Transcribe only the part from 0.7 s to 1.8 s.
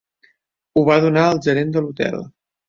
Ho va donar al gerent